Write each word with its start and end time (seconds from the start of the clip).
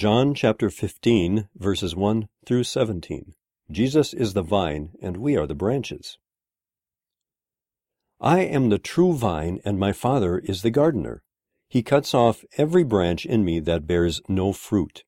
John 0.00 0.32
chapter 0.32 0.70
15, 0.70 1.50
verses 1.54 1.94
1 1.94 2.26
through 2.46 2.64
17. 2.64 3.34
Jesus 3.70 4.14
is 4.14 4.32
the 4.32 4.40
vine, 4.40 4.92
and 5.02 5.18
we 5.18 5.36
are 5.36 5.46
the 5.46 5.54
branches. 5.54 6.16
I 8.18 8.38
am 8.40 8.70
the 8.70 8.78
true 8.78 9.12
vine, 9.12 9.60
and 9.62 9.78
my 9.78 9.92
Father 9.92 10.38
is 10.38 10.62
the 10.62 10.70
gardener. 10.70 11.22
He 11.68 11.82
cuts 11.82 12.14
off 12.14 12.46
every 12.56 12.82
branch 12.82 13.26
in 13.26 13.44
me 13.44 13.60
that 13.60 13.86
bears 13.86 14.22
no 14.26 14.54
fruit, 14.54 15.04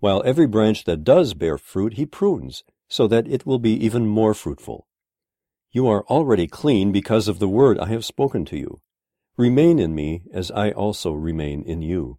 while 0.00 0.24
every 0.24 0.48
branch 0.48 0.86
that 0.86 1.04
does 1.04 1.34
bear 1.34 1.56
fruit 1.56 1.94
he 1.94 2.04
prunes, 2.04 2.64
so 2.88 3.06
that 3.06 3.28
it 3.28 3.46
will 3.46 3.60
be 3.60 3.74
even 3.74 4.08
more 4.08 4.34
fruitful. 4.34 4.88
You 5.70 5.86
are 5.86 6.02
already 6.06 6.48
clean 6.48 6.90
because 6.90 7.28
of 7.28 7.38
the 7.38 7.46
word 7.46 7.78
I 7.78 7.86
have 7.90 8.04
spoken 8.04 8.44
to 8.46 8.58
you. 8.58 8.80
Remain 9.36 9.78
in 9.78 9.94
me, 9.94 10.22
as 10.34 10.50
I 10.50 10.72
also 10.72 11.12
remain 11.12 11.62
in 11.62 11.80
you. 11.80 12.18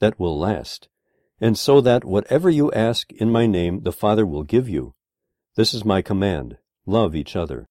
that 0.00 0.18
will 0.18 0.38
last, 0.38 0.88
and 1.40 1.56
so 1.56 1.80
that 1.80 2.04
whatever 2.04 2.50
you 2.50 2.70
ask 2.72 3.12
in 3.12 3.30
my 3.30 3.46
name 3.46 3.82
the 3.84 3.92
Father 3.92 4.26
will 4.26 4.42
give 4.42 4.68
you. 4.68 4.94
This 5.56 5.72
is 5.72 5.84
my 5.84 6.02
command 6.02 6.58
love 6.86 7.14
each 7.14 7.36
other. 7.36 7.68